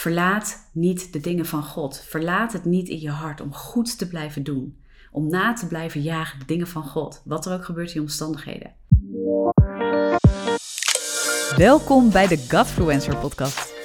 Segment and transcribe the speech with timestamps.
[0.00, 2.04] Verlaat niet de dingen van God.
[2.08, 4.78] Verlaat het niet in je hart om goed te blijven doen.
[5.10, 7.22] Om na te blijven jagen de dingen van God.
[7.24, 8.74] Wat er ook gebeurt in omstandigheden.
[11.56, 13.69] Welkom bij de Godfluencer podcast.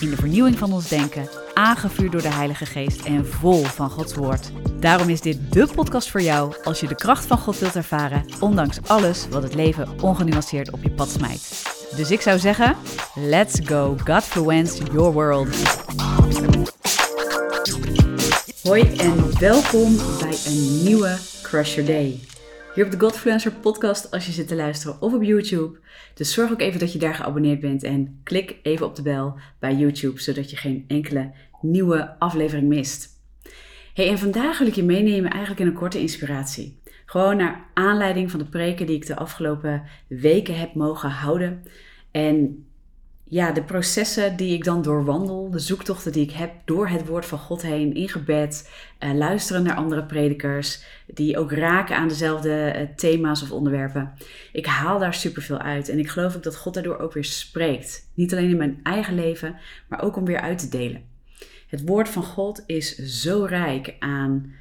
[0.00, 4.14] in de vernieuwing van ons denken, aangevuurd door de Heilige Geest en vol van Gods
[4.14, 4.50] Woord.
[4.80, 8.24] Daarom is dit de podcast voor jou als je de kracht van God wilt ervaren,
[8.40, 11.62] ondanks alles wat het leven ongenuanceerd op je pad smijt.
[11.96, 12.76] Dus ik zou zeggen,
[13.14, 15.48] let's go Godfluence your world.
[18.62, 22.20] Hoi en welkom bij een nieuwe Crush Your Day.
[22.78, 25.78] Hier op de Godfluencer podcast als je zit te luisteren of op YouTube.
[26.14, 29.38] Dus zorg ook even dat je daar geabonneerd bent en klik even op de bel
[29.58, 33.08] bij YouTube, zodat je geen enkele nieuwe aflevering mist.
[33.94, 36.80] Hey, en vandaag wil ik je meenemen eigenlijk in een korte inspiratie.
[37.06, 41.62] Gewoon naar aanleiding van de preken die ik de afgelopen weken heb mogen houden.
[42.10, 42.66] En
[43.30, 47.26] ja, de processen die ik dan doorwandel, de zoektochten die ik heb door het woord
[47.26, 48.70] van God heen in gebed,
[49.00, 54.12] uh, luisteren naar andere predikers, die ook raken aan dezelfde uh, thema's of onderwerpen.
[54.52, 58.10] Ik haal daar superveel uit en ik geloof ook dat God daardoor ook weer spreekt.
[58.14, 59.56] Niet alleen in mijn eigen leven,
[59.88, 61.02] maar ook om weer uit te delen.
[61.68, 64.52] Het woord van God is zo rijk aan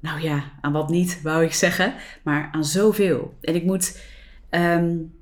[0.00, 3.34] nou ja, aan wat niet, wou ik zeggen, maar aan zoveel.
[3.40, 4.02] En ik moet
[4.50, 5.12] um,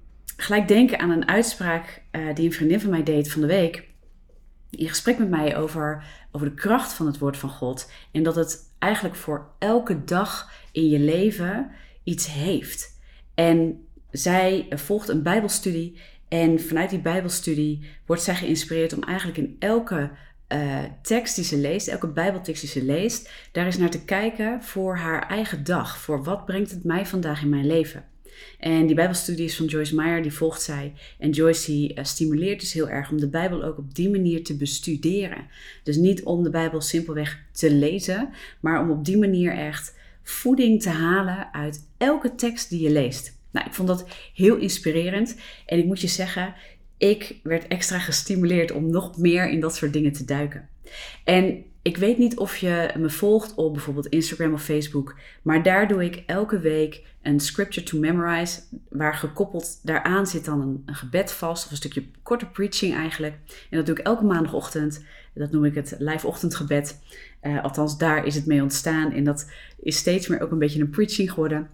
[0.41, 3.89] gelijk denken aan een uitspraak uh, die een vriendin van mij deed van de week.
[4.71, 7.91] In gesprek met mij over, over de kracht van het woord van God.
[8.13, 11.71] En dat het eigenlijk voor elke dag in je leven
[12.05, 13.01] iets heeft.
[13.35, 16.01] En zij volgt een Bijbelstudie.
[16.29, 20.11] En vanuit die Bijbelstudie wordt zij geïnspireerd om eigenlijk in elke
[20.49, 24.63] uh, tekst die ze leest, elke Bijbeltekst die ze leest, daar is naar te kijken
[24.63, 25.99] voor haar eigen dag.
[25.99, 28.05] Voor wat brengt het mij vandaag in mijn leven?
[28.59, 30.93] En die Bijbelstudies van Joyce Meyer, die volgt zij.
[31.19, 34.57] En Joyce uh, stimuleert dus heel erg om de Bijbel ook op die manier te
[34.57, 35.47] bestuderen.
[35.83, 38.31] Dus niet om de Bijbel simpelweg te lezen,
[38.61, 43.37] maar om op die manier echt voeding te halen uit elke tekst die je leest.
[43.51, 45.37] Nou, ik vond dat heel inspirerend.
[45.67, 46.55] En ik moet je zeggen,
[46.97, 50.69] ik werd extra gestimuleerd om nog meer in dat soort dingen te duiken.
[51.25, 55.89] En ik weet niet of je me volgt op bijvoorbeeld Instagram of Facebook, maar daar
[55.89, 60.95] doe ik elke week een scripture to memorize, waar gekoppeld daaraan zit dan een, een
[60.95, 63.35] gebed vast of een stukje korte preaching eigenlijk.
[63.71, 65.05] En dat doe ik elke maandagochtend.
[65.35, 67.01] Dat noem ik het live ochtendgebed.
[67.43, 69.51] Uh, althans, daar is het mee ontstaan en dat
[69.81, 71.69] is steeds meer ook een beetje een preaching geworden.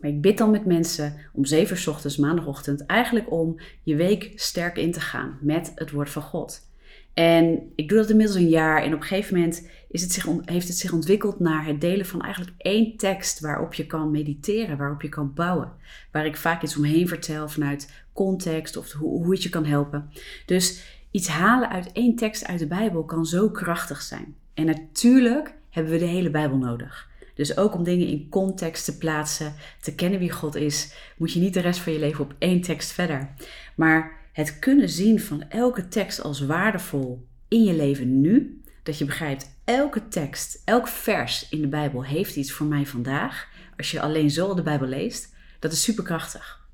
[0.00, 4.32] Maar ik bid dan met mensen om 7 uur ochtends, maandagochtend, eigenlijk om je week
[4.34, 6.69] sterk in te gaan met het woord van God.
[7.14, 10.26] En ik doe dat inmiddels een jaar en op een gegeven moment is het zich,
[10.44, 14.76] heeft het zich ontwikkeld naar het delen van eigenlijk één tekst waarop je kan mediteren,
[14.76, 15.72] waarop je kan bouwen.
[16.12, 20.10] Waar ik vaak iets omheen vertel vanuit context of hoe, hoe het je kan helpen.
[20.46, 24.34] Dus iets halen uit één tekst uit de Bijbel kan zo krachtig zijn.
[24.54, 27.08] En natuurlijk hebben we de hele Bijbel nodig.
[27.34, 31.40] Dus ook om dingen in context te plaatsen, te kennen wie God is, moet je
[31.40, 33.30] niet de rest van je leven op één tekst verder.
[33.74, 39.04] Maar het kunnen zien van elke tekst als waardevol in je leven nu, dat je
[39.04, 43.48] begrijpt, elke tekst, elk vers in de Bijbel heeft iets voor mij vandaag.
[43.76, 46.68] Als je alleen zo de Bijbel leest, dat is superkrachtig.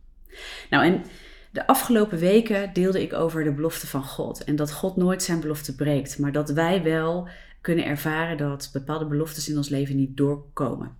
[0.70, 1.02] Nou, en
[1.50, 4.44] de afgelopen weken deelde ik over de belofte van God.
[4.44, 7.28] En dat God nooit zijn belofte breekt, maar dat wij wel
[7.60, 10.96] kunnen ervaren dat bepaalde beloftes in ons leven niet doorkomen.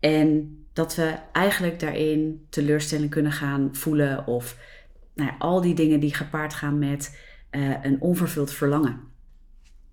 [0.00, 4.56] En dat we eigenlijk daarin teleurstelling kunnen gaan voelen of
[5.18, 7.18] nou al die dingen die gepaard gaan met
[7.50, 9.00] uh, een onvervuld verlangen.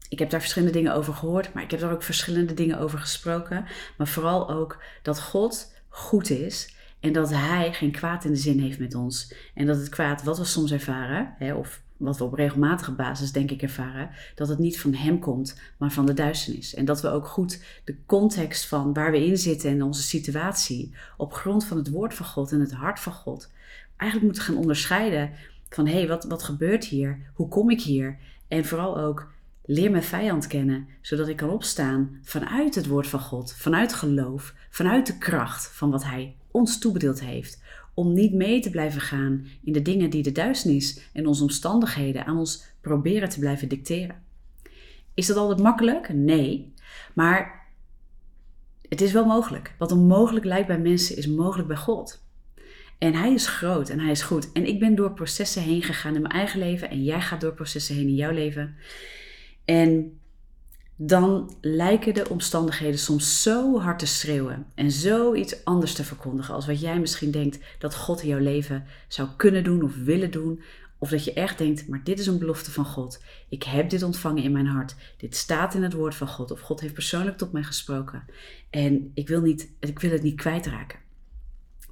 [0.09, 2.99] Ik heb daar verschillende dingen over gehoord, maar ik heb daar ook verschillende dingen over
[2.99, 3.65] gesproken.
[3.97, 8.59] Maar vooral ook dat God goed is en dat Hij geen kwaad in de zin
[8.59, 9.33] heeft met ons.
[9.53, 13.31] En dat het kwaad wat we soms ervaren, hè, of wat we op regelmatige basis
[13.31, 16.73] denk ik ervaren, dat het niet van Hem komt, maar van de duisternis.
[16.73, 20.95] En dat we ook goed de context van waar we in zitten en onze situatie
[21.17, 23.49] op grond van het woord van God en het hart van God
[23.97, 25.31] eigenlijk moeten gaan onderscheiden
[25.69, 27.31] van hé, hey, wat, wat gebeurt hier?
[27.33, 28.17] Hoe kom ik hier?
[28.47, 29.33] En vooral ook
[29.65, 34.53] leer mijn vijand kennen, zodat ik kan opstaan vanuit het woord van God, vanuit geloof,
[34.69, 37.63] vanuit de kracht van wat Hij ons toebedeeld heeft.
[37.93, 42.25] Om niet mee te blijven gaan in de dingen die de duisternis en onze omstandigheden
[42.25, 44.23] aan ons proberen te blijven dicteren.
[45.13, 46.13] Is dat altijd makkelijk?
[46.13, 46.73] Nee.
[47.13, 47.67] Maar
[48.89, 49.75] het is wel mogelijk.
[49.77, 52.24] Wat onmogelijk lijkt bij mensen is mogelijk bij God.
[53.05, 54.51] En hij is groot en hij is goed.
[54.51, 56.89] En ik ben door processen heen gegaan in mijn eigen leven.
[56.89, 58.75] En jij gaat door processen heen in jouw leven.
[59.65, 60.19] En
[60.95, 66.65] dan lijken de omstandigheden soms zo hard te schreeuwen en zoiets anders te verkondigen als
[66.65, 70.61] wat jij misschien denkt dat God in jouw leven zou kunnen doen of willen doen.
[70.97, 73.23] Of dat je echt denkt, maar dit is een belofte van God.
[73.49, 74.95] Ik heb dit ontvangen in mijn hart.
[75.17, 76.51] Dit staat in het woord van God.
[76.51, 78.25] Of God heeft persoonlijk tot mij gesproken.
[78.69, 81.04] En ik wil, niet, ik wil het niet kwijtraken.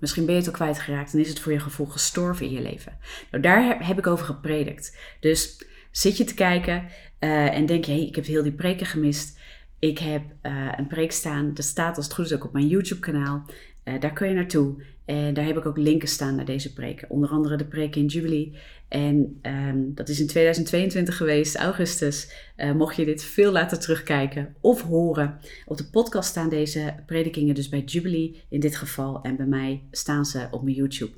[0.04, 2.62] Misschien ben je het al kwijtgeraakt en is het voor je gevoel gestorven in je
[2.62, 2.98] leven.
[3.32, 4.98] Nou, daar heb ik over gepredikt.
[5.20, 6.84] Dus zit je te kijken
[7.20, 9.40] uh, en denk je, hey, ik heb heel die preken gemist.
[9.80, 12.68] Ik heb uh, een preek staan, dat staat als het goed is ook op mijn
[12.68, 13.46] YouTube kanaal.
[13.84, 14.84] Uh, daar kun je naartoe.
[15.06, 17.10] En daar heb ik ook linken staan naar deze preken.
[17.10, 18.58] Onder andere de preek in Jubilee.
[18.88, 22.32] En um, dat is in 2022 geweest, augustus.
[22.76, 25.40] mocht je dit veel later terugkijken of horen.
[25.66, 29.22] Op de podcast staan deze predikingen dus bij Jubilee in dit geval.
[29.22, 31.14] En bij mij staan ze op mijn YouTube.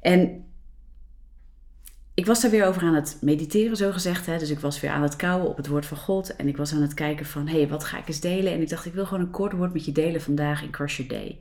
[0.00, 0.44] En
[2.20, 4.26] ik was daar weer over aan het mediteren, zo gezegd.
[4.26, 4.38] Hè?
[4.38, 6.36] Dus ik was weer aan het kouwen op het woord van God.
[6.36, 8.52] En ik was aan het kijken van, hé, hey, wat ga ik eens delen?
[8.52, 10.96] En ik dacht, ik wil gewoon een kort woord met je delen vandaag in Crush
[10.96, 11.38] Your Day.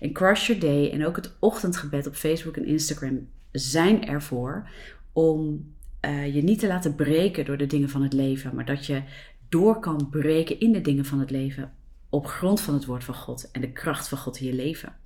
[0.00, 4.68] En Crush Your Day en ook het ochtendgebed op Facebook en Instagram zijn ervoor
[5.12, 5.66] om
[6.04, 8.54] uh, je niet te laten breken door de dingen van het leven.
[8.54, 9.02] Maar dat je
[9.48, 11.72] door kan breken in de dingen van het leven
[12.08, 14.96] op grond van het woord van God en de kracht van God in je leven.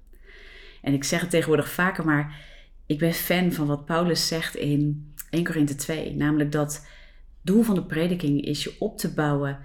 [0.82, 2.40] En ik zeg het tegenwoordig vaker, maar
[2.86, 6.14] ik ben fan van wat Paulus zegt in 1 Korinthe 2.
[6.14, 6.86] Namelijk dat
[7.42, 9.58] doel van de prediking is je op te bouwen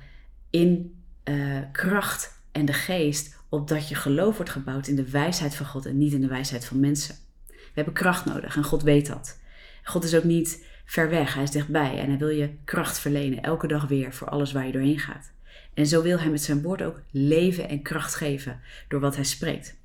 [0.49, 3.36] in uh, kracht en de geest.
[3.49, 6.65] Opdat je geloof wordt gebouwd in de wijsheid van God en niet in de wijsheid
[6.65, 7.15] van mensen.
[7.47, 9.39] We hebben kracht nodig en God weet dat.
[9.83, 13.41] God is ook niet ver weg, hij is dichtbij en hij wil je kracht verlenen
[13.41, 15.31] elke dag weer voor alles waar je doorheen gaat.
[15.73, 19.25] En zo wil hij met zijn woord ook leven en kracht geven door wat hij
[19.25, 19.75] spreekt.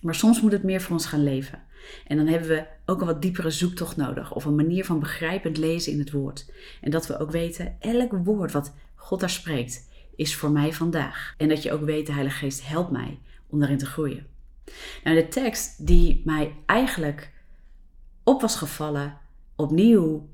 [0.00, 1.62] Maar soms moet het meer voor ons gaan leven.
[2.06, 4.34] En dan hebben we ook een wat diepere zoektocht nodig.
[4.34, 6.52] Of een manier van begrijpend lezen in het woord.
[6.80, 11.34] En dat we ook weten, elk woord wat God daar spreekt, is voor mij vandaag.
[11.36, 14.26] En dat je ook weet, de Heilige Geest helpt mij om daarin te groeien.
[15.04, 17.32] Nou, de tekst die mij eigenlijk
[18.22, 19.18] op was gevallen,
[19.56, 20.28] opnieuw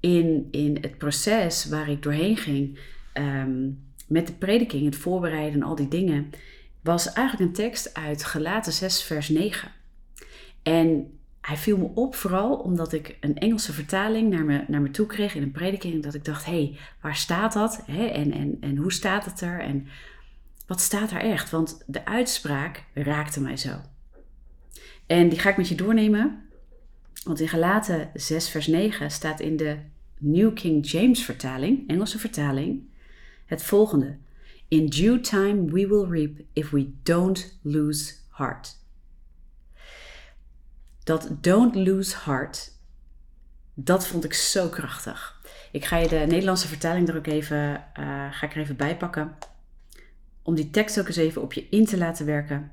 [0.00, 2.78] in, in het proces waar ik doorheen ging,
[3.14, 6.30] um, met de prediking, het voorbereiden en al die dingen,
[6.82, 9.72] was eigenlijk een tekst uit Galaten 6, vers 9.
[10.62, 14.90] En hij viel me op vooral omdat ik een Engelse vertaling naar me, naar me
[14.90, 16.02] toe kreeg in een prediking.
[16.02, 17.82] Dat ik dacht, hé, hey, waar staat dat?
[17.86, 18.06] Hè?
[18.06, 19.60] En, en, en hoe staat het er?
[19.60, 19.86] En
[20.66, 21.50] wat staat er echt?
[21.50, 23.70] Want de uitspraak raakte mij zo.
[25.06, 26.42] En die ga ik met je doornemen.
[27.24, 29.76] Want in Galaten 6 vers 9 staat in de
[30.18, 32.82] New King James vertaling, Engelse vertaling,
[33.46, 34.16] het volgende.
[34.68, 38.79] In due time we will reap if we don't lose heart.
[41.10, 42.72] Dat don't lose heart,
[43.74, 45.40] dat vond ik zo krachtig.
[45.72, 48.96] Ik ga je de Nederlandse vertaling er ook even, uh, ga ik er even bij
[48.96, 49.36] pakken.
[50.42, 52.70] Om die tekst ook eens even op je in te laten werken.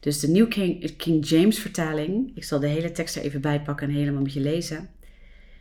[0.00, 2.36] Dus de New King, King James vertaling.
[2.36, 4.90] Ik zal de hele tekst er even bij pakken en helemaal met je lezen.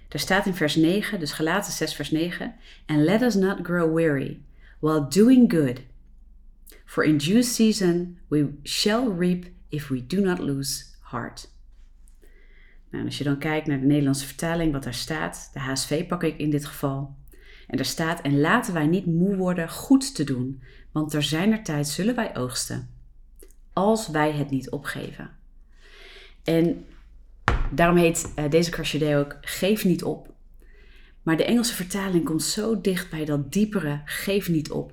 [0.08, 2.56] Daar staat in vers 9, dus gelaten 6 vers 9.
[2.86, 4.42] And let us not grow weary
[4.80, 5.82] while doing good.
[6.86, 10.92] For in due season we shall reap if we do not lose
[12.90, 16.24] Nou, als je dan kijkt naar de Nederlandse vertaling, wat daar staat, de HSV pak
[16.24, 17.16] ik in dit geval.
[17.68, 21.64] En daar staat: En laten wij niet moe worden goed te doen, want ter zijner
[21.64, 22.90] tijd zullen wij oogsten,
[23.74, 25.30] als wij het niet opgeven.
[26.44, 26.86] En
[27.72, 30.34] daarom heet uh, deze Crashade ook Geef niet op.
[31.22, 34.92] Maar de Engelse vertaling komt zo dicht bij dat diepere Geef niet op.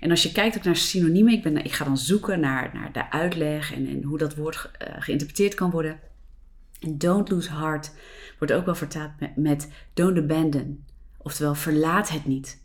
[0.00, 2.92] En als je kijkt ook naar synoniemen, ik, ben, ik ga dan zoeken naar, naar
[2.92, 6.00] de uitleg en, en hoe dat woord uh, geïnterpreteerd kan worden.
[6.80, 7.92] En don't lose heart
[8.38, 10.84] wordt ook wel vertaald met, don't abandon.
[11.16, 12.62] Oftewel, verlaat het niet.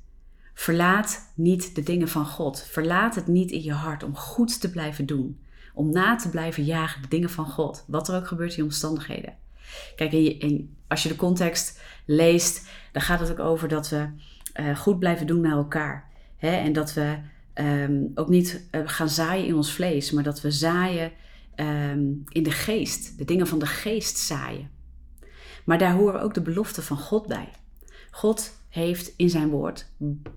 [0.53, 2.67] Verlaat niet de dingen van God.
[2.69, 5.39] Verlaat het niet in je hart om goed te blijven doen.
[5.73, 7.83] Om na te blijven jagen de dingen van God.
[7.87, 9.33] Wat er ook gebeurt in omstandigheden.
[9.95, 10.43] Kijk,
[10.87, 14.07] als je de context leest, dan gaat het ook over dat we
[14.59, 16.11] uh, goed blijven doen naar elkaar.
[16.47, 16.55] Hè?
[16.55, 17.17] En dat we
[17.53, 21.11] um, ook niet uh, gaan zaaien in ons vlees, maar dat we zaaien
[21.55, 23.17] um, in de geest.
[23.17, 24.69] De dingen van de geest zaaien.
[25.63, 27.49] Maar daar horen ook de beloften van God bij.
[28.11, 29.87] God heeft in zijn woord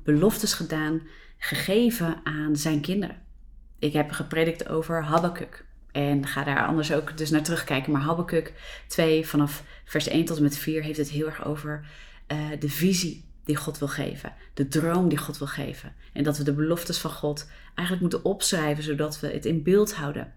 [0.02, 1.02] beloftes gedaan,
[1.38, 3.16] gegeven aan zijn kinderen.
[3.78, 5.64] Ik heb gepredikt over Habakkuk.
[5.92, 7.92] En ga daar anders ook dus naar terugkijken.
[7.92, 8.52] Maar Habakkuk
[8.86, 11.86] 2 vanaf vers 1 tot en met 4 heeft het heel erg over
[12.32, 14.32] uh, de visie die God wil geven.
[14.54, 15.94] De droom die God wil geven.
[16.12, 19.94] En dat we de beloftes van God eigenlijk moeten opschrijven zodat we het in beeld
[19.94, 20.32] houden.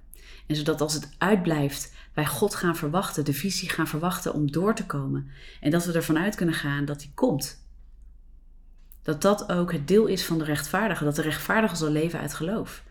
[0.48, 4.76] En zodat als het uitblijft, wij God gaan verwachten, de visie gaan verwachten om door
[4.76, 5.30] te komen.
[5.62, 7.68] En dat we ervan uit kunnen gaan dat die komt.
[9.04, 12.34] Dat dat ook het deel is van de rechtvaardige, dat de rechtvaardige zal leven uit
[12.34, 12.84] geloof.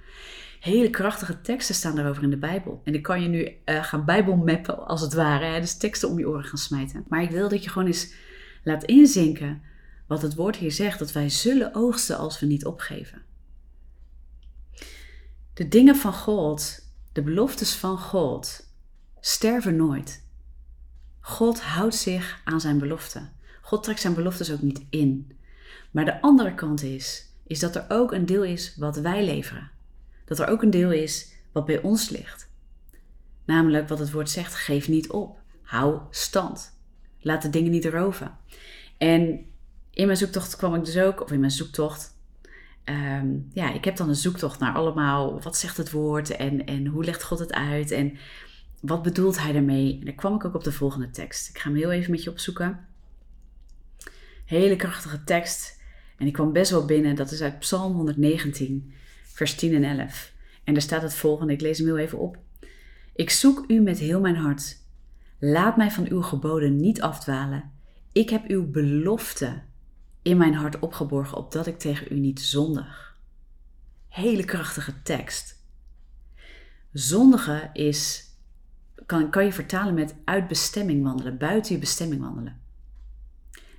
[0.61, 2.81] Hele krachtige teksten staan daarover in de Bijbel.
[2.85, 5.61] En ik kan je nu uh, gaan Bijbelmappen als het ware, hè?
[5.61, 7.05] dus teksten om je oren gaan smijten.
[7.09, 8.13] Maar ik wil dat je gewoon eens
[8.63, 9.63] laat inzinken
[10.09, 13.23] wat het woord hier zegt, dat wij zullen oogsten als we niet opgeven.
[15.55, 18.69] De dingen van God, de beloftes van God,
[19.21, 20.27] sterven nooit.
[21.21, 23.33] God houdt zich aan zijn beloften.
[23.61, 25.38] God trekt zijn beloftes ook niet in.
[25.91, 29.71] Maar de andere kant is, is dat er ook een deel is wat wij leveren.
[30.25, 32.50] Dat er ook een deel is wat bij ons ligt.
[33.45, 35.38] Namelijk wat het woord zegt, geef niet op.
[35.62, 36.79] Hou stand.
[37.21, 38.38] Laat de dingen niet roven.
[38.99, 39.48] En
[39.99, 42.17] in mijn zoektocht kwam ik dus ook, of in mijn zoektocht,
[42.88, 46.87] Ehm, ja, ik heb dan een zoektocht naar allemaal, wat zegt het woord en, en
[46.87, 48.19] hoe legt God het uit en
[48.81, 49.99] wat bedoelt hij daarmee?
[49.99, 51.49] En daar kwam ik ook op de volgende tekst.
[51.49, 52.87] Ik ga hem heel even met je opzoeken.
[54.45, 55.81] Hele krachtige tekst.
[56.17, 57.17] En ik kwam best wel binnen.
[57.17, 60.33] Dat is uit Psalm 119, vers 10 en 11.
[60.64, 61.52] En daar staat het volgende.
[61.52, 62.38] Ik lees hem heel even op.
[63.14, 64.76] Ik zoek u met heel mijn hart.
[65.38, 67.73] Laat mij van uw geboden niet afdwalen.
[68.12, 69.62] Ik heb uw belofte
[70.29, 73.17] in mijn hart opgeborgen, opdat ik tegen u niet zondig.
[74.09, 75.57] Hele krachtige tekst.
[76.93, 78.25] Zondigen is,
[79.07, 82.61] kan, kan je vertalen met uit bestemming wandelen, buiten je bestemming wandelen.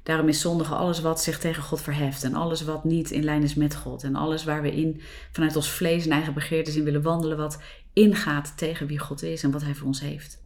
[0.03, 3.43] Daarom is zondigen alles wat zich tegen God verheft en alles wat niet in lijn
[3.43, 5.01] is met God en alles waar we in
[5.31, 7.61] vanuit ons vlees en eigen begeertes in willen wandelen wat
[7.93, 10.41] ingaat tegen wie God is en wat Hij voor ons heeft.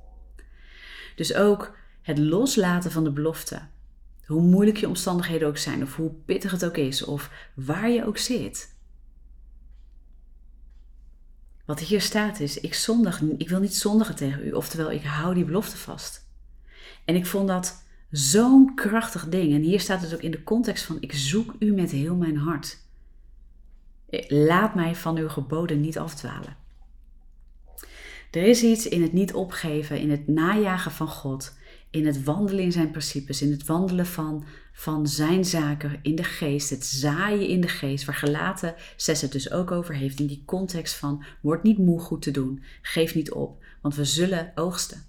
[1.16, 3.62] Dus ook het loslaten van de belofte,
[4.25, 8.06] hoe moeilijk je omstandigheden ook zijn, of hoe pittig het ook is, of waar je
[8.06, 8.75] ook zit.
[11.65, 15.34] Wat hier staat is: ik, zondig, ik wil niet zondigen tegen u, oftewel ik hou
[15.34, 16.27] die belofte vast.
[17.06, 19.53] En ik vond dat zo'n krachtig ding.
[19.53, 22.38] En hier staat het ook in de context van: ik zoek u met heel mijn
[22.38, 22.77] hart.
[24.27, 26.58] Laat mij van uw geboden niet afdwalen.
[28.32, 31.58] Er is iets in het niet opgeven, in het najagen van God,
[31.94, 36.24] in het wandelen in zijn principes, in het wandelen van, van zijn zaken in de
[36.24, 40.28] geest, het zaaien in de geest, waar gelaten 6 het dus ook over heeft, in
[40.28, 44.52] die context van word niet moe goed te doen, geef niet op, want we zullen
[44.56, 45.04] oogsten.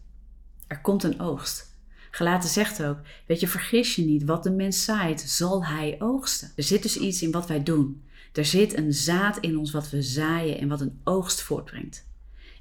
[0.67, 1.73] Er komt een oogst.
[2.11, 6.53] Gelaten zegt ook, weet je, vergis je niet, wat de mens zaait, zal hij oogsten.
[6.57, 8.05] Er zit dus iets in wat wij doen.
[8.33, 12.07] Er zit een zaad in ons wat we zaaien en wat een oogst voortbrengt.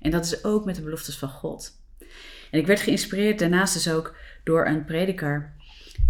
[0.01, 1.81] En dat is ook met de beloftes van God.
[2.53, 5.53] En ik werd geïnspireerd daarnaast dus ook door een prediker.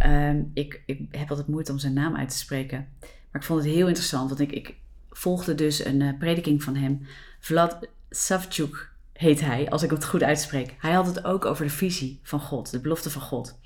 [0.05, 2.87] Um, ik, ik, heb altijd moeite om zijn naam uit te spreken.
[2.99, 4.75] Maar ik vond het heel interessant, want ik, ik
[5.09, 7.07] volgde dus een uh, prediking van hem.
[7.39, 10.75] Vlad Savchuk heet hij, als ik het goed uitspreek.
[10.79, 13.59] Hij had het ook over de visie van God, de belofte van God.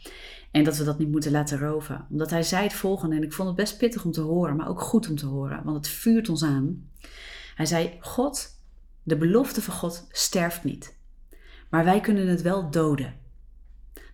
[0.51, 2.05] En dat we dat niet moeten laten roven.
[2.09, 4.69] Omdat hij zei het volgende, en ik vond het best pittig om te horen, maar
[4.69, 6.89] ook goed om te horen, want het vuurt ons aan.
[7.55, 8.59] Hij zei: God,
[9.03, 10.96] de belofte van God sterft niet.
[11.69, 13.15] Maar wij kunnen het wel doden.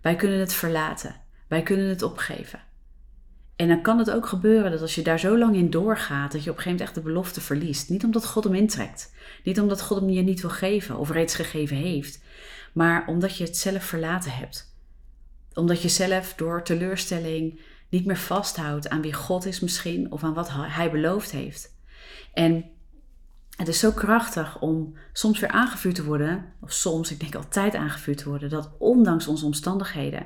[0.02, 1.16] Wij kunnen het verlaten.
[1.48, 2.60] Wij kunnen het opgeven.
[3.56, 6.44] En dan kan het ook gebeuren dat als je daar zo lang in doorgaat, dat
[6.44, 7.90] je op een gegeven moment echt de belofte verliest.
[7.90, 9.14] Niet omdat God hem intrekt.
[9.44, 12.22] Niet omdat God hem je niet wil geven of reeds gegeven heeft.
[12.74, 14.76] Maar omdat je het zelf verlaten hebt.
[15.54, 20.34] Omdat je zelf door teleurstelling niet meer vasthoudt aan wie God is misschien of aan
[20.34, 21.76] wat hij beloofd heeft.
[22.34, 22.66] En
[23.56, 27.76] het is zo krachtig om soms weer aangevuurd te worden, of soms, ik denk altijd
[27.76, 30.26] aangevuurd te worden, dat ondanks onze omstandigheden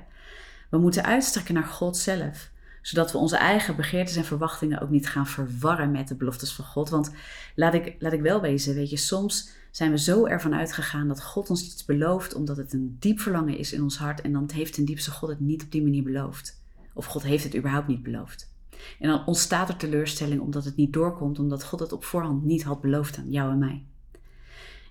[0.69, 5.09] we moeten uitstrekken naar God zelf, zodat we onze eigen begeertes en verwachtingen ook niet
[5.09, 6.89] gaan verwarren met de beloftes van God.
[6.89, 7.11] Want
[7.55, 11.23] laat ik, laat ik wel wezen, weet je, soms zijn we zo ervan uitgegaan dat
[11.23, 14.49] God ons iets belooft, omdat het een diep verlangen is in ons hart en dan
[14.53, 16.61] heeft ten diepste God het niet op die manier beloofd.
[16.93, 18.55] Of God heeft het überhaupt niet beloofd.
[18.99, 22.63] En dan ontstaat er teleurstelling omdat het niet doorkomt, omdat God het op voorhand niet
[22.63, 23.83] had beloofd aan jou en mij.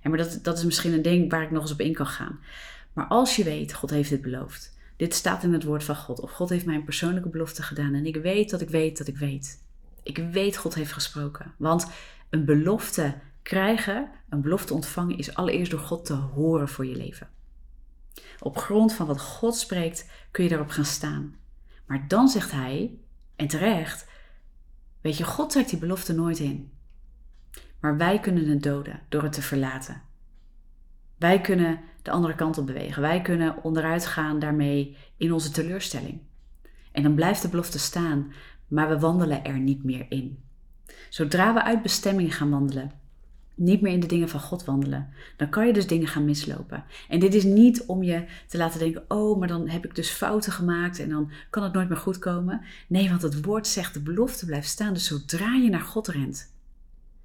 [0.00, 2.06] En maar dat, dat is misschien een ding waar ik nog eens op in kan
[2.06, 2.38] gaan.
[2.92, 4.76] Maar als je weet, God heeft het beloofd.
[4.96, 6.20] Dit staat in het woord van God.
[6.20, 7.94] Of God heeft mij een persoonlijke belofte gedaan.
[7.94, 9.64] En ik weet dat ik weet dat ik weet.
[10.02, 11.54] Ik weet God heeft gesproken.
[11.56, 11.86] Want
[12.30, 17.28] een belofte krijgen, een belofte ontvangen, is allereerst door God te horen voor je leven.
[18.40, 21.36] Op grond van wat God spreekt, kun je daarop gaan staan.
[21.86, 22.98] Maar dan zegt hij,
[23.36, 24.08] en terecht,
[25.00, 26.72] weet je, God trekt die belofte nooit in.
[27.80, 30.02] Maar wij kunnen het doden door het te verlaten.
[31.18, 33.02] Wij kunnen de andere kant op bewegen.
[33.02, 36.20] Wij kunnen onderuit gaan daarmee in onze teleurstelling.
[36.92, 38.32] En dan blijft de belofte staan,
[38.68, 40.44] maar we wandelen er niet meer in.
[41.08, 42.92] Zodra we uit bestemming gaan wandelen,
[43.56, 45.08] niet meer in de dingen van God wandelen.
[45.36, 46.84] Dan kan je dus dingen gaan mislopen.
[47.08, 50.10] En dit is niet om je te laten denken: oh, maar dan heb ik dus
[50.10, 52.62] fouten gemaakt en dan kan het nooit meer goed komen.
[52.88, 54.92] Nee, want het woord zegt: de belofte blijft staan.
[54.92, 56.52] Dus zodra je naar God rent,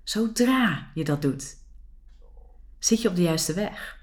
[0.04, 1.58] zodra je dat doet,
[2.80, 4.01] zit je op de juiste weg.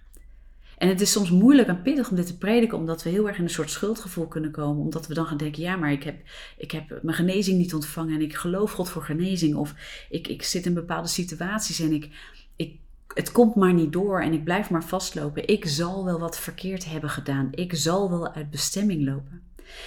[0.79, 3.39] En het is soms moeilijk en pittig om dit te prediken, omdat we heel erg
[3.39, 4.83] in een soort schuldgevoel kunnen komen.
[4.85, 6.17] Omdat we dan gaan denken: ja, maar ik heb,
[6.57, 9.55] ik heb mijn genezing niet ontvangen en ik geloof God voor genezing.
[9.55, 9.75] Of
[10.11, 12.09] ik, ik zit in bepaalde situaties en ik,
[12.57, 12.77] ik,
[13.15, 15.49] het komt maar niet door en ik blijf maar vastlopen.
[15.49, 17.49] Ik zal wel wat verkeerd hebben gedaan.
[17.51, 19.43] Ik zal wel uit bestemming lopen.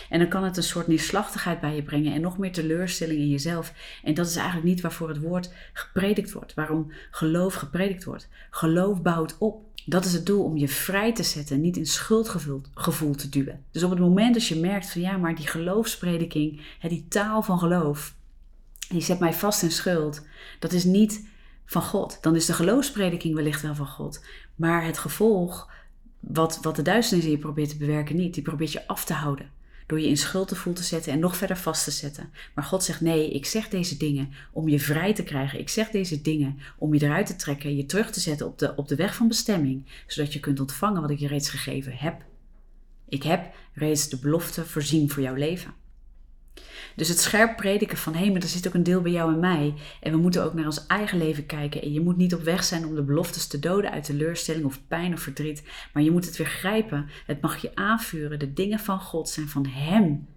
[0.10, 3.30] En dan kan het een soort neerslachtigheid bij je brengen en nog meer teleurstelling in
[3.30, 3.74] jezelf.
[4.04, 8.30] En dat is eigenlijk niet waarvoor het woord gepredikt wordt, waarom geloof gepredikt wordt.
[8.50, 9.70] Geloof bouwt op.
[9.86, 13.64] Dat is het doel om je vrij te zetten, niet in schuldgevoel te duwen.
[13.72, 17.60] Dus op het moment dat je merkt van ja, maar die geloofsprediking, die taal van
[17.60, 18.16] geloof,
[18.90, 20.26] die zet mij vast in schuld,
[20.60, 21.26] dat is niet
[21.66, 22.18] van God.
[22.22, 24.24] Dan is de geloofsprediking wellicht wel van God.
[24.56, 25.70] Maar het gevolg,
[26.20, 28.34] wat, wat de duisternis in je probeert te bewerken, niet.
[28.34, 29.50] Die probeert je af te houden
[29.92, 32.32] door je in schuldgevoel te zetten en nog verder vast te zetten.
[32.54, 35.60] Maar God zegt: nee, ik zeg deze dingen om je vrij te krijgen.
[35.60, 38.76] Ik zeg deze dingen om je eruit te trekken, je terug te zetten op de,
[38.76, 42.22] op de weg van bestemming, zodat je kunt ontvangen wat ik je reeds gegeven heb.
[43.10, 45.74] Ik heb reeds de belofte voorzien voor jouw leven.
[46.96, 49.34] Dus het scherp prediken van hé, hey, maar er zit ook een deel bij jou
[49.34, 49.74] en mij.
[50.02, 51.82] En we moeten ook naar ons eigen leven kijken.
[51.82, 54.88] En je moet niet op weg zijn om de beloftes te doden uit teleurstelling of
[54.88, 55.64] pijn of verdriet.
[55.94, 57.10] Maar je moet het weer grijpen.
[57.26, 58.40] Het mag je aanvuren.
[58.40, 60.28] De dingen van God zijn van Hem.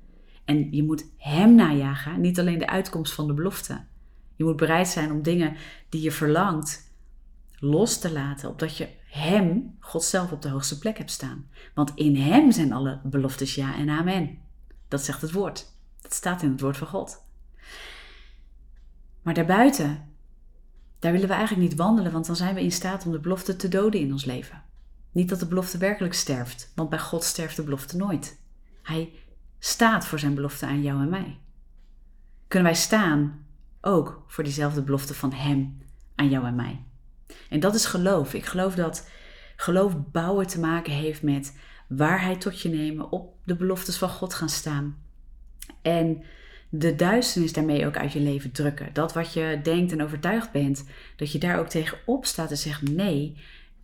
[0.44, 3.84] En je moet Hem najagen, niet alleen de uitkomst van de belofte.
[4.36, 5.56] Je moet bereid zijn om dingen
[5.88, 6.92] die je verlangt
[7.58, 11.46] los te laten, opdat je Hem, God zelf, op de hoogste plek hebt staan.
[11.74, 14.38] Want in Hem zijn alle beloftes ja en amen.
[14.88, 15.73] Dat zegt het woord.
[16.04, 17.22] Dat staat in het woord van God.
[19.22, 20.08] Maar daarbuiten,
[20.98, 23.56] daar willen we eigenlijk niet wandelen, want dan zijn we in staat om de belofte
[23.56, 24.62] te doden in ons leven.
[25.12, 28.40] Niet dat de belofte werkelijk sterft, want bij God sterft de belofte nooit.
[28.82, 29.12] Hij
[29.58, 31.38] staat voor zijn belofte aan jou en mij.
[32.48, 33.46] Kunnen wij staan
[33.80, 35.78] ook voor diezelfde belofte van Hem
[36.14, 36.84] aan jou en mij?
[37.48, 38.34] En dat is geloof.
[38.34, 39.08] Ik geloof dat
[39.56, 44.34] geloof bouwen te maken heeft met waarheid tot je nemen, op de beloftes van God
[44.34, 45.03] gaan staan
[45.82, 46.22] en
[46.68, 48.90] de duisternis daarmee ook uit je leven drukken.
[48.92, 50.84] Dat wat je denkt en overtuigd bent,
[51.16, 53.36] dat je daar ook tegen opstaat en zegt: nee,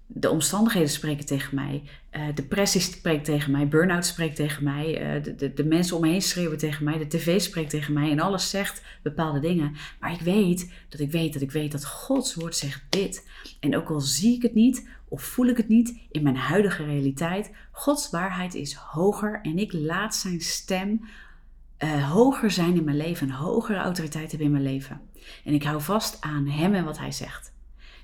[0.06, 5.22] de omstandigheden spreken tegen mij, uh, depressie spreekt tegen mij, burn-out spreekt tegen mij, uh,
[5.22, 8.10] de, de, de, mensen om me heen schreeuwen tegen mij, de tv spreekt tegen mij
[8.10, 9.76] en alles zegt bepaalde dingen.
[10.00, 13.28] Maar ik weet dat ik weet dat ik weet dat Gods woord zegt dit.
[13.60, 16.84] En ook al zie ik het niet of voel ik het niet in mijn huidige
[16.84, 21.00] realiteit, Gods waarheid is hoger en ik laat zijn stem
[21.84, 25.00] uh, hoger zijn in mijn leven, een hogere autoriteit hebben in mijn leven.
[25.44, 27.52] En ik hou vast aan Hem en wat Hij zegt.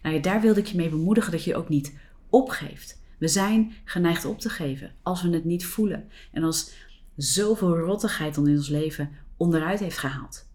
[0.03, 1.99] Nou, daar wilde ik je mee bemoedigen dat je ook niet
[2.31, 3.01] opgeeft.
[3.19, 6.09] We zijn geneigd op te geven als we het niet voelen.
[6.33, 6.73] En als
[7.17, 10.49] zoveel rottigheid in ons leven onderuit heeft gehaald.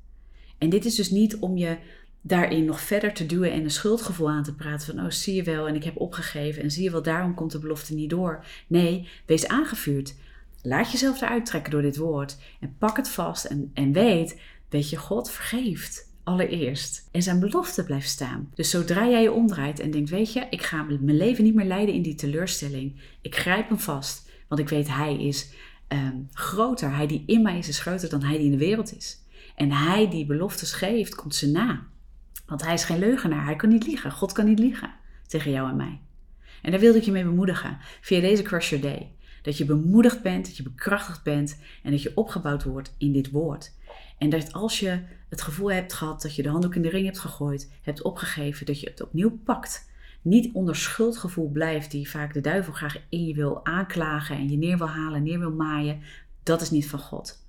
[0.57, 1.77] En dit is dus niet om je
[2.21, 5.43] daarin nog verder te duwen en een schuldgevoel aan te praten van, oh zie je
[5.43, 8.45] wel en ik heb opgegeven en zie je wel, daarom komt de belofte niet door.
[8.67, 10.15] Nee, wees aangevuurd.
[10.63, 14.89] Laat jezelf eruit trekken door dit woord en pak het vast en, en weet, weet
[14.89, 17.07] je, God vergeeft allereerst.
[17.11, 18.51] En zijn belofte blijft staan.
[18.53, 21.65] Dus zodra jij je omdraait en denkt, weet je, ik ga mijn leven niet meer
[21.65, 23.01] leiden in die teleurstelling.
[23.21, 25.53] Ik grijp hem vast, want ik weet, hij is
[25.87, 26.95] ehm, groter.
[26.95, 29.19] Hij die in mij is, is groter dan hij die in de wereld is.
[29.55, 31.87] En hij die beloftes geeft, komt ze na.
[32.45, 34.11] Want hij is geen leugenaar, hij kan niet liegen.
[34.11, 34.93] God kan niet liegen
[35.27, 36.01] tegen jou en mij.
[36.61, 39.11] En daar wilde ik je mee bemoedigen via deze Crush Your Day.
[39.41, 43.31] Dat je bemoedigd bent, dat je bekrachtigd bent en dat je opgebouwd wordt in dit
[43.31, 43.73] woord.
[44.17, 44.99] En dat als je
[45.29, 48.65] het gevoel hebt gehad dat je de handdoek in de ring hebt gegooid, hebt opgegeven,
[48.65, 49.89] dat je het opnieuw pakt.
[50.21, 54.57] Niet onder schuldgevoel blijft, die vaak de duivel graag in je wil aanklagen en je
[54.57, 56.01] neer wil halen, neer wil maaien.
[56.43, 57.45] Dat is niet van God.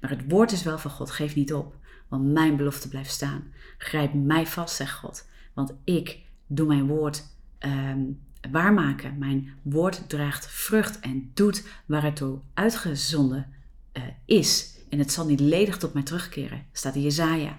[0.00, 1.76] Maar het woord is wel van God, geef niet op,
[2.08, 3.52] want mijn belofte blijft staan.
[3.78, 7.24] Grijp mij vast, zegt God, want ik doe mijn woord
[7.60, 9.18] um, waarmaken.
[9.18, 13.52] Mijn woord draagt vrucht en doet waar het toe uitgezonden
[13.92, 14.78] uh, is.
[14.88, 17.58] En het zal niet ledig tot mij terugkeren, staat in Jezaja.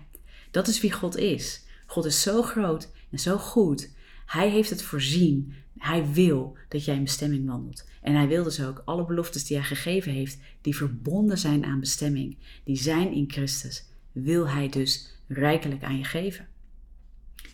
[0.51, 1.65] Dat is wie God is.
[1.85, 3.89] God is zo groot en zo goed.
[4.25, 5.53] Hij heeft het voorzien.
[5.77, 7.85] Hij wil dat jij in bestemming wandelt.
[8.01, 11.79] En hij wil dus ook alle beloftes die hij gegeven heeft, die verbonden zijn aan
[11.79, 16.47] bestemming, die zijn in Christus, wil hij dus rijkelijk aan je geven.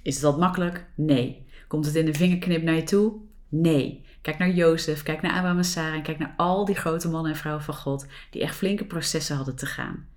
[0.02, 0.86] Is dat makkelijk?
[0.96, 1.42] Nee.
[1.73, 3.13] Komt het in de vingerknip naar je toe?
[3.49, 4.05] Nee.
[4.21, 7.38] Kijk naar Jozef, kijk naar Abraham en en kijk naar al die grote mannen en
[7.38, 10.07] vrouwen van God die echt flinke processen hadden te gaan.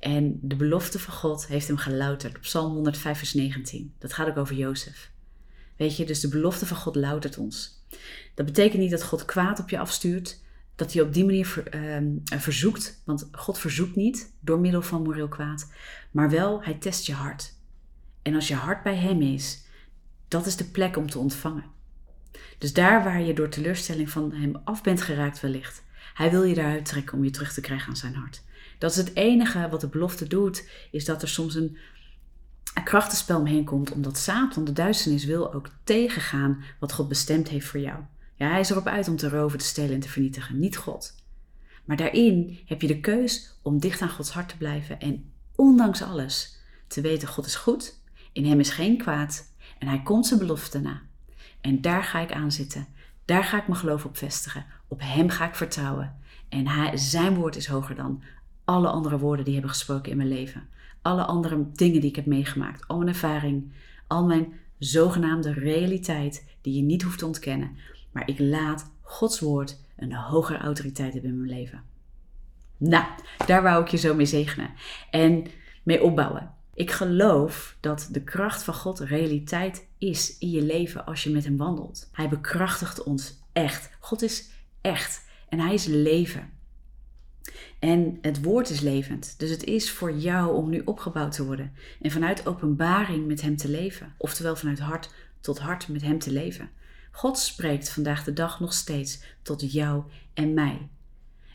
[0.00, 3.94] En de belofte van God heeft hem gelouterd Psalm 105 vers 19.
[3.98, 5.10] Dat gaat ook over Jozef.
[5.76, 7.84] Weet je, dus de belofte van God loutert ons.
[8.34, 10.40] Dat betekent niet dat God kwaad op je afstuurt,
[10.74, 13.02] dat hij op die manier ver, ehm, verzoekt.
[13.04, 15.72] Want God verzoekt niet door middel van moreel kwaad,
[16.10, 17.54] maar wel, hij test je hart.
[18.22, 19.61] En als je hart bij hem is,
[20.32, 21.64] dat is de plek om te ontvangen.
[22.58, 25.82] Dus daar waar je door teleurstelling van hem af bent geraakt wellicht,
[26.14, 28.42] hij wil je daaruit trekken om je terug te krijgen aan zijn hart.
[28.78, 31.76] Dat is het enige wat de belofte doet, is dat er soms een,
[32.84, 37.80] krachtenspel omheen komt, omdat Satan, de duisternis, wil ook tegengaan wat God bestemd heeft voor
[37.80, 37.98] jou.
[38.34, 41.14] Ja, hij is erop uit om te roven, te stelen en te vernietigen, niet God.
[41.84, 46.02] Maar daarin heb je de keus om dicht aan Gods hart te blijven en ondanks
[46.02, 48.00] alles te weten: God is goed,
[48.32, 49.51] in hem is geen kwaad
[49.82, 51.00] en hij komt zijn belofte na.
[51.60, 52.86] En daar ga ik aan zitten.
[53.24, 54.64] Daar ga ik mijn geloof op vestigen.
[54.88, 56.16] Op hem ga ik vertrouwen.
[56.48, 58.22] En hij, zijn woord is hoger dan
[58.64, 60.68] alle andere woorden die hebben gesproken in mijn leven.
[61.02, 62.88] Alle andere dingen die ik heb meegemaakt.
[62.88, 63.72] Al mijn ervaring.
[64.06, 67.76] Al mijn zogenaamde realiteit die je niet hoeft te ontkennen.
[68.12, 71.82] Maar ik laat Gods woord een hogere autoriteit hebben in mijn leven.
[72.76, 73.04] Nou,
[73.46, 74.70] daar wou ik je zo mee zegenen.
[75.10, 75.46] En
[75.82, 76.54] mee opbouwen.
[76.74, 81.44] Ik geloof dat de kracht van God realiteit is in je leven als je met
[81.44, 82.08] Hem wandelt.
[82.12, 83.90] Hij bekrachtigt ons echt.
[84.00, 86.50] God is echt en Hij is leven.
[87.78, 89.38] En het woord is levend.
[89.38, 91.72] Dus het is voor jou om nu opgebouwd te worden.
[92.00, 94.14] En vanuit openbaring met Hem te leven.
[94.18, 96.70] Oftewel vanuit hart tot hart met Hem te leven.
[97.10, 100.02] God spreekt vandaag de dag nog steeds tot jou
[100.34, 100.88] en mij.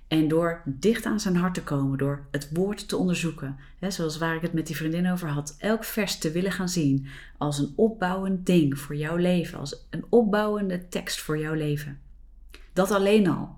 [0.08, 4.18] En door dicht aan zijn hart te komen, door het woord te onderzoeken, hè, zoals
[4.18, 7.60] waar ik het met die vriendin over had, elk vers te willen gaan zien als
[7.60, 12.00] een opbouwend ding voor jouw leven, als een opbouwende tekst voor jouw leven.
[12.74, 13.56] Dat alleen al.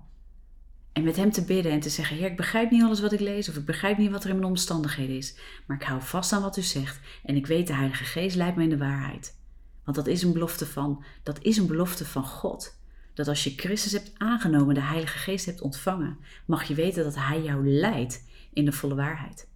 [0.92, 3.20] En met hem te bidden en te zeggen: Heer, ik begrijp niet alles wat ik
[3.20, 5.36] lees, of ik begrijp niet wat er in mijn omstandigheden is,
[5.66, 8.56] maar ik hou vast aan wat u zegt en ik weet de Heilige Geest leidt
[8.56, 9.38] me in de waarheid.
[9.84, 12.79] Want dat is een belofte van, dat is een belofte van God
[13.20, 17.14] dat als je Christus hebt aangenomen, de Heilige Geest hebt ontvangen, mag je weten dat
[17.16, 19.48] Hij jou leidt in de volle waarheid.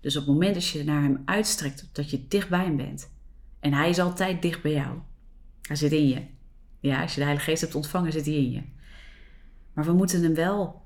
[0.00, 3.10] Dus op het moment dat je naar Hem uitstrekt, dat je dicht bij Hem bent.
[3.60, 4.98] En Hij is altijd dicht bij jou.
[5.62, 6.22] Hij zit in je.
[6.80, 8.62] Ja, als je de Heilige Geest hebt ontvangen, zit Hij in je.
[9.72, 10.82] Maar we moeten Hem wel,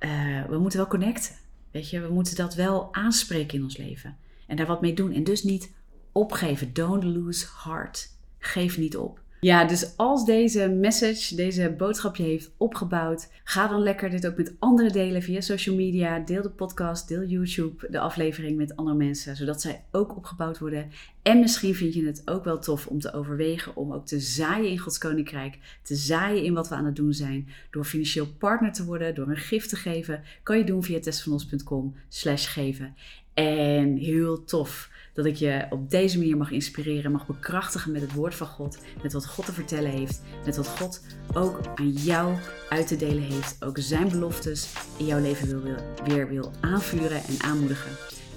[0.00, 1.34] uh, we moeten wel connecten.
[1.70, 4.16] Weet je, we moeten dat wel aanspreken in ons leven.
[4.46, 5.12] En daar wat mee doen.
[5.12, 5.72] En dus niet
[6.12, 6.72] opgeven.
[6.72, 8.08] Don't lose heart.
[8.38, 9.20] Geef niet op.
[9.40, 14.36] Ja, dus als deze message, deze boodschap je heeft opgebouwd, ga dan lekker dit ook
[14.36, 16.18] met anderen delen via social media.
[16.18, 20.90] Deel de podcast, deel YouTube, de aflevering met andere mensen, zodat zij ook opgebouwd worden.
[21.22, 24.70] En misschien vind je het ook wel tof om te overwegen om ook te zaaien
[24.70, 28.72] in Gods Koninkrijk, te zaaien in wat we aan het doen zijn, door financieel partner
[28.72, 30.22] te worden, door een gift te geven.
[30.42, 32.94] Kan je doen via testvanos.com slash geven.
[33.34, 34.90] En heel tof
[35.20, 38.78] dat ik je op deze manier mag inspireren, mag bekrachtigen met het woord van God,
[39.02, 41.02] met wat God te vertellen heeft, met wat God
[41.32, 42.36] ook aan jou
[42.68, 47.24] uit te delen heeft, ook zijn beloftes in jouw leven wil, wil, weer wil aanvuren
[47.24, 47.90] en aanmoedigen.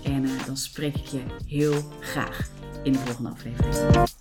[0.03, 2.49] En eh, dan spreek ik je heel graag
[2.83, 4.11] in de volgende aflevering.